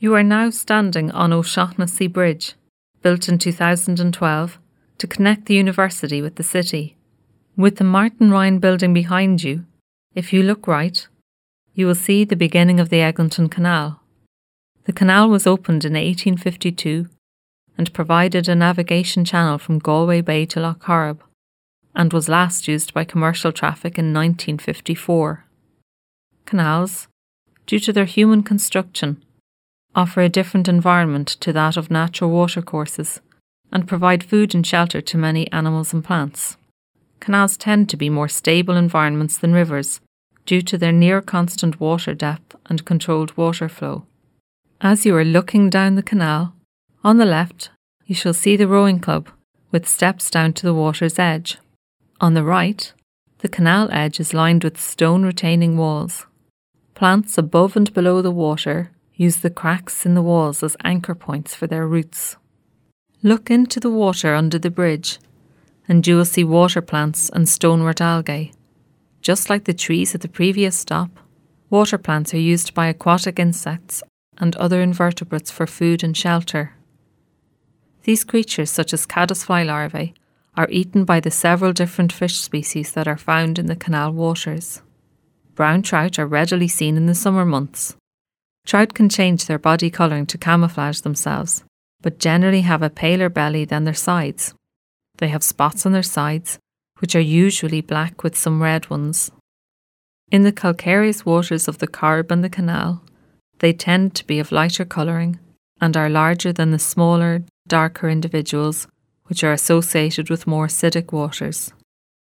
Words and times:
You 0.00 0.14
are 0.14 0.22
now 0.22 0.50
standing 0.50 1.10
on 1.10 1.32
O'Shaughnessy 1.32 2.06
Bridge, 2.06 2.54
built 3.02 3.28
in 3.28 3.36
2012 3.36 4.58
to 4.98 5.06
connect 5.08 5.46
the 5.46 5.54
university 5.54 6.22
with 6.22 6.36
the 6.36 6.44
city. 6.44 6.96
With 7.56 7.78
the 7.78 7.84
Martin 7.84 8.30
Ryan 8.30 8.60
building 8.60 8.94
behind 8.94 9.42
you, 9.42 9.64
if 10.14 10.32
you 10.32 10.44
look 10.44 10.68
right, 10.68 11.04
you 11.74 11.88
will 11.88 11.96
see 11.96 12.22
the 12.22 12.36
beginning 12.36 12.78
of 12.78 12.90
the 12.90 13.00
Eglinton 13.00 13.48
Canal. 13.48 14.00
The 14.84 14.92
canal 14.92 15.28
was 15.28 15.48
opened 15.48 15.84
in 15.84 15.94
1852 15.94 17.08
and 17.76 17.92
provided 17.92 18.48
a 18.48 18.54
navigation 18.54 19.24
channel 19.24 19.58
from 19.58 19.80
Galway 19.80 20.20
Bay 20.20 20.46
to 20.46 20.60
Lough 20.60 20.74
Corrib, 20.74 21.18
and 21.96 22.12
was 22.12 22.28
last 22.28 22.68
used 22.68 22.94
by 22.94 23.02
commercial 23.02 23.50
traffic 23.50 23.98
in 23.98 24.14
1954. 24.14 25.44
Canals, 26.46 27.08
due 27.66 27.80
to 27.80 27.92
their 27.92 28.04
human 28.04 28.44
construction, 28.44 29.24
offer 29.98 30.20
a 30.20 30.28
different 30.28 30.68
environment 30.68 31.26
to 31.26 31.52
that 31.52 31.76
of 31.76 31.90
natural 31.90 32.30
watercourses 32.30 33.20
and 33.72 33.88
provide 33.88 34.22
food 34.22 34.54
and 34.54 34.64
shelter 34.64 35.00
to 35.00 35.18
many 35.18 35.50
animals 35.50 35.92
and 35.92 36.04
plants. 36.04 36.56
Canals 37.18 37.56
tend 37.56 37.88
to 37.88 37.96
be 37.96 38.08
more 38.08 38.28
stable 38.28 38.76
environments 38.76 39.36
than 39.36 39.52
rivers 39.52 40.00
due 40.46 40.62
to 40.62 40.78
their 40.78 40.92
near 40.92 41.20
constant 41.20 41.80
water 41.80 42.14
depth 42.14 42.54
and 42.66 42.84
controlled 42.84 43.36
water 43.36 43.68
flow. 43.68 44.04
As 44.80 45.04
you 45.04 45.16
are 45.16 45.24
looking 45.24 45.68
down 45.68 45.96
the 45.96 46.10
canal, 46.10 46.54
on 47.02 47.16
the 47.16 47.26
left 47.26 47.70
you 48.06 48.14
shall 48.14 48.32
see 48.32 48.56
the 48.56 48.68
rowing 48.68 49.00
club 49.00 49.28
with 49.72 49.88
steps 49.88 50.30
down 50.30 50.52
to 50.52 50.64
the 50.64 50.72
water's 50.72 51.18
edge. 51.18 51.58
On 52.20 52.34
the 52.34 52.44
right, 52.44 52.92
the 53.38 53.48
canal 53.48 53.88
edge 53.90 54.20
is 54.20 54.32
lined 54.32 54.62
with 54.62 54.80
stone 54.80 55.24
retaining 55.24 55.76
walls. 55.76 56.24
Plants 56.94 57.36
above 57.36 57.76
and 57.76 57.92
below 57.92 58.22
the 58.22 58.30
water 58.30 58.92
use 59.18 59.38
the 59.38 59.50
cracks 59.50 60.06
in 60.06 60.14
the 60.14 60.22
walls 60.22 60.62
as 60.62 60.76
anchor 60.84 61.14
points 61.14 61.54
for 61.54 61.66
their 61.66 61.86
roots. 61.86 62.36
Look 63.22 63.50
into 63.50 63.80
the 63.80 63.90
water 63.90 64.34
under 64.34 64.60
the 64.60 64.70
bridge, 64.70 65.18
and 65.88 66.06
you 66.06 66.16
will 66.16 66.24
see 66.24 66.44
water 66.44 66.80
plants 66.80 67.28
and 67.28 67.48
stonewort 67.48 68.00
algae. 68.00 68.52
Just 69.20 69.50
like 69.50 69.64
the 69.64 69.74
trees 69.74 70.14
at 70.14 70.20
the 70.20 70.28
previous 70.28 70.76
stop, 70.76 71.10
water 71.68 71.98
plants 71.98 72.32
are 72.32 72.38
used 72.38 72.72
by 72.74 72.86
aquatic 72.86 73.40
insects 73.40 74.04
and 74.38 74.54
other 74.56 74.80
invertebrates 74.80 75.50
for 75.50 75.66
food 75.66 76.04
and 76.04 76.16
shelter. 76.16 76.74
These 78.04 78.22
creatures, 78.22 78.70
such 78.70 78.94
as 78.94 79.04
caddisfly 79.04 79.64
larvae, 79.64 80.14
are 80.56 80.68
eaten 80.70 81.04
by 81.04 81.18
the 81.18 81.30
several 81.32 81.72
different 81.72 82.12
fish 82.12 82.36
species 82.36 82.92
that 82.92 83.08
are 83.08 83.18
found 83.18 83.58
in 83.58 83.66
the 83.66 83.76
canal 83.76 84.12
waters. 84.12 84.80
Brown 85.56 85.82
trout 85.82 86.20
are 86.20 86.26
readily 86.26 86.68
seen 86.68 86.96
in 86.96 87.06
the 87.06 87.16
summer 87.16 87.44
months. 87.44 87.96
Trout 88.68 88.92
can 88.92 89.08
change 89.08 89.46
their 89.46 89.58
body 89.58 89.88
colouring 89.88 90.26
to 90.26 90.36
camouflage 90.36 91.00
themselves, 91.00 91.64
but 92.02 92.18
generally 92.18 92.60
have 92.60 92.82
a 92.82 92.90
paler 92.90 93.30
belly 93.30 93.64
than 93.64 93.84
their 93.84 93.94
sides. 93.94 94.52
They 95.16 95.28
have 95.28 95.42
spots 95.42 95.86
on 95.86 95.92
their 95.92 96.02
sides, 96.02 96.58
which 96.98 97.16
are 97.16 97.32
usually 97.44 97.80
black 97.80 98.22
with 98.22 98.36
some 98.36 98.62
red 98.62 98.90
ones. 98.90 99.30
In 100.30 100.42
the 100.42 100.52
calcareous 100.52 101.24
waters 101.24 101.66
of 101.66 101.78
the 101.78 101.88
Corrib 101.88 102.30
and 102.30 102.44
the 102.44 102.50
canal, 102.50 103.02
they 103.60 103.72
tend 103.72 104.14
to 104.16 104.26
be 104.26 104.38
of 104.38 104.52
lighter 104.52 104.84
colouring 104.84 105.38
and 105.80 105.96
are 105.96 106.10
larger 106.10 106.52
than 106.52 106.70
the 106.70 106.78
smaller, 106.78 107.44
darker 107.66 108.10
individuals, 108.10 108.86
which 109.28 109.42
are 109.42 109.52
associated 109.52 110.28
with 110.28 110.46
more 110.46 110.66
acidic 110.66 111.10
waters. 111.10 111.72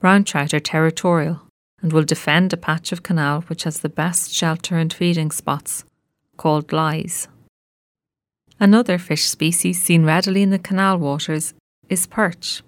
Brown 0.00 0.24
trout 0.24 0.52
are 0.52 0.58
territorial 0.58 1.42
and 1.80 1.92
will 1.92 2.02
defend 2.02 2.52
a 2.52 2.56
patch 2.56 2.90
of 2.90 3.04
canal 3.04 3.42
which 3.42 3.62
has 3.62 3.78
the 3.78 3.88
best 3.88 4.32
shelter 4.32 4.76
and 4.76 4.92
feeding 4.92 5.30
spots, 5.30 5.84
called 6.36 6.72
lies. 6.72 7.28
Another 8.58 8.98
fish 8.98 9.24
species 9.24 9.82
seen 9.82 10.04
readily 10.04 10.42
in 10.42 10.50
the 10.50 10.58
canal 10.58 10.98
waters 10.98 11.54
is 11.88 12.06
perch. 12.06 12.62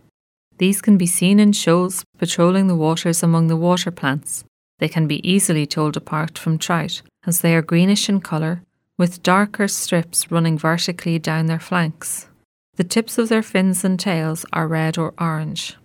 These 0.58 0.82
can 0.82 0.98
be 0.98 1.06
seen 1.06 1.40
in 1.40 1.52
shoals 1.52 2.04
patrolling 2.18 2.66
the 2.66 2.76
waters 2.76 3.22
among 3.22 3.46
the 3.46 3.56
water 3.56 3.90
plants. 3.90 4.44
They 4.78 4.88
can 4.88 5.06
be 5.06 5.26
easily 5.28 5.66
told 5.66 5.96
apart 5.96 6.38
from 6.38 6.58
trout, 6.58 7.02
as 7.26 7.40
they 7.40 7.54
are 7.54 7.62
greenish 7.62 8.08
in 8.08 8.20
colour, 8.20 8.62
with 8.96 9.22
darker 9.22 9.68
strips 9.68 10.30
running 10.30 10.58
vertically 10.58 11.18
down 11.18 11.46
their 11.46 11.60
flanks. 11.60 12.28
The 12.76 12.84
tips 12.84 13.18
of 13.18 13.28
their 13.28 13.42
fins 13.42 13.84
and 13.84 13.98
tails 13.98 14.44
are 14.52 14.68
red 14.68 14.98
or 14.98 15.14
orange. 15.18 15.76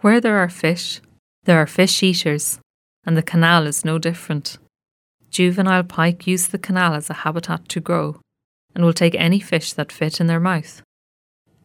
Where 0.00 0.20
there 0.20 0.38
are 0.38 0.48
fish, 0.48 1.00
there 1.44 1.58
are 1.58 1.66
fish 1.66 2.02
eaters, 2.02 2.58
and 3.04 3.16
the 3.16 3.22
canal 3.22 3.66
is 3.66 3.84
no 3.84 3.98
different. 3.98 4.58
Juvenile 5.32 5.82
pike 5.82 6.26
use 6.26 6.46
the 6.46 6.58
canal 6.58 6.92
as 6.92 7.08
a 7.08 7.14
habitat 7.24 7.66
to 7.70 7.80
grow, 7.80 8.20
and 8.74 8.84
will 8.84 8.92
take 8.92 9.14
any 9.14 9.40
fish 9.40 9.72
that 9.72 9.90
fit 9.90 10.20
in 10.20 10.26
their 10.26 10.38
mouth. 10.38 10.82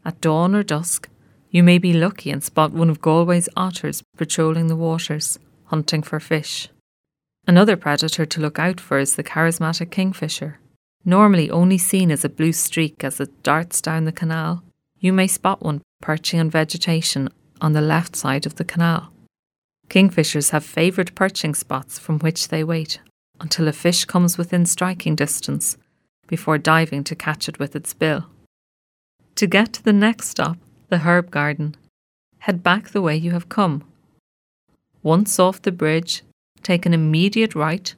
At 0.06 0.22
dawn 0.22 0.56
or 0.56 0.64
dusk, 0.64 1.10
you 1.50 1.64
may 1.64 1.78
be 1.78 1.92
lucky 1.92 2.32
and 2.32 2.42
spot 2.42 2.72
one 2.72 2.90
of 2.90 3.02
Galway's 3.02 3.50
otters 3.58 4.04
patrolling 4.16 4.68
the 4.68 4.78
waters, 4.78 5.38
hunting 5.66 6.02
for 6.02 6.22
fish. 6.22 6.70
Another 7.46 7.76
predator 7.76 8.26
to 8.26 8.40
look 8.40 8.58
out 8.58 8.80
for 8.80 9.00
is 9.00 9.18
the 9.18 9.24
charismatic 9.24 9.92
kingfisher. 9.92 10.60
Normally 11.04 11.52
only 11.52 11.78
seen 11.78 12.10
as 12.10 12.24
a 12.24 12.30
blue 12.30 12.54
streak 12.54 13.04
as 13.04 13.20
it 13.20 13.44
darts 13.44 13.82
down 13.82 14.06
the 14.06 14.14
canal, 14.14 14.64
you 14.98 15.12
may 15.12 15.28
spot 15.28 15.62
one 15.62 15.82
perching 16.02 16.40
on 16.40 16.50
vegetation 16.50 17.28
on 17.60 17.74
the 17.74 17.82
left 17.82 18.16
side 18.16 18.46
of 18.46 18.56
the 18.56 18.66
canal. 18.66 19.12
Kingfishers 19.90 20.52
have 20.52 20.64
favoured 20.64 21.16
perching 21.16 21.54
spots 21.54 22.00
from 22.00 22.20
which 22.20 22.48
they 22.48 22.64
wait 22.64 23.00
until 23.40 23.68
a 23.68 23.74
fish 23.74 24.06
comes 24.06 24.38
within 24.38 24.66
striking 24.66 25.16
distance 25.16 25.78
before 26.28 26.58
diving 26.58 27.04
to 27.06 27.16
catch 27.16 27.48
it 27.48 27.60
with 27.60 27.76
its 27.76 27.94
bill. 27.94 28.26
To 29.36 29.48
get 29.48 29.74
to 29.74 29.84
the 29.84 29.94
next 29.94 30.30
stop, 30.30 30.58
the 30.90 31.00
herb 31.00 31.32
garden, 31.32 31.76
head 32.40 32.64
back 32.64 32.90
the 32.90 33.02
way 33.02 33.16
you 33.16 33.32
have 33.32 33.50
come. 33.50 33.84
Once 35.04 35.40
off 35.40 35.62
the 35.62 35.72
bridge, 35.72 36.24
take 36.64 36.86
an 36.86 36.94
immediate 36.94 37.56
right, 37.56 37.94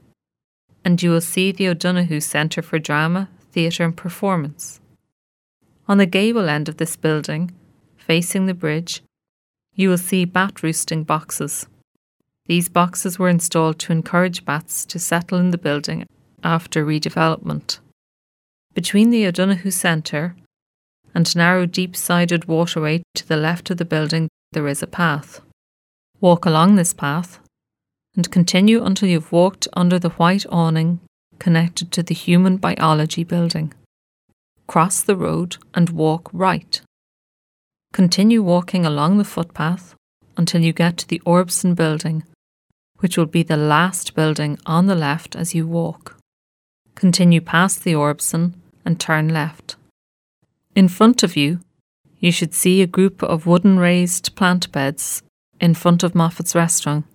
and 0.83 1.01
you 1.01 1.09
will 1.09 1.21
see 1.21 1.51
the 1.51 1.67
O'Donoghue 1.67 2.21
Centre 2.21 2.61
for 2.61 2.79
Drama, 2.79 3.29
Theatre 3.51 3.83
and 3.83 3.95
Performance. 3.95 4.79
On 5.87 5.97
the 5.97 6.05
gable 6.05 6.49
end 6.49 6.69
of 6.69 6.77
this 6.77 6.95
building, 6.95 7.51
facing 7.97 8.45
the 8.45 8.53
bridge, 8.53 9.01
you 9.75 9.89
will 9.89 9.97
see 9.97 10.25
bat 10.25 10.61
roosting 10.61 11.03
boxes. 11.03 11.67
These 12.49 12.67
boxes 12.67 13.19
were 13.19 13.29
installed 13.29 13.77
to 13.77 13.91
encourage 13.91 14.43
bats 14.43 14.83
to 14.87 14.97
settle 14.97 15.37
in 15.37 15.51
the 15.51 15.57
building 15.59 16.07
after 16.43 16.83
redevelopment. 16.83 17.77
Between 18.73 19.11
the 19.11 19.27
O'Donoghue 19.27 19.69
Centre 19.69 20.35
and 21.13 21.35
narrow 21.35 21.67
deep 21.67 21.95
sided 21.95 22.45
waterway 22.45 23.03
to 23.13 23.27
the 23.27 23.37
left 23.37 23.69
of 23.69 23.77
the 23.77 23.85
building, 23.85 24.29
there 24.51 24.67
is 24.67 24.81
a 24.81 24.87
path. 24.87 25.41
Walk 26.21 26.47
along 26.47 26.73
this 26.73 26.91
path 26.91 27.39
and 28.15 28.31
continue 28.31 28.83
until 28.83 29.09
you've 29.09 29.31
walked 29.31 29.67
under 29.73 29.99
the 29.99 30.09
white 30.09 30.47
awning 30.49 31.01
connected 31.37 31.91
to 31.91 32.01
the 32.01 32.15
Human 32.15 32.57
Biology 32.57 33.23
building. 33.23 33.75
Cross 34.65 35.03
the 35.03 35.15
road 35.15 35.57
and 35.75 35.91
walk 35.91 36.31
right. 36.33 36.81
Continue 37.93 38.41
walking 38.41 38.87
along 38.87 39.19
the 39.19 39.23
footpath 39.23 39.93
until 40.35 40.61
you 40.61 40.73
get 40.73 40.97
to 40.97 41.07
the 41.07 41.21
Orbsen 41.27 41.75
building, 41.75 42.23
which 42.99 43.17
will 43.17 43.25
be 43.25 43.43
the 43.43 43.57
last 43.57 44.13
building 44.13 44.57
on 44.65 44.87
the 44.87 44.95
left 44.95 45.35
as 45.35 45.55
you 45.55 45.67
walk. 45.67 46.17
Continue 46.95 47.41
past 47.41 47.83
the 47.83 47.93
Orbsen 47.93 48.53
and 48.85 48.99
turn 48.99 49.29
left. 49.29 49.75
In 50.75 50.87
front 50.87 51.23
of 51.23 51.35
you, 51.35 51.59
you 52.19 52.31
should 52.31 52.53
see 52.53 52.81
a 52.81 52.87
group 52.87 53.23
of 53.23 53.45
wooden 53.45 53.79
raised 53.79 54.35
plant 54.35 54.71
beds 54.71 55.23
in 55.59 55.73
front 55.73 56.03
of 56.03 56.13
Moffat's 56.13 56.55
restaurant, 56.55 57.05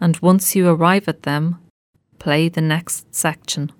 and 0.00 0.18
once 0.18 0.56
you 0.56 0.68
arrive 0.68 1.08
at 1.08 1.22
them, 1.22 1.58
play 2.18 2.48
the 2.48 2.60
next 2.60 3.14
section. 3.14 3.72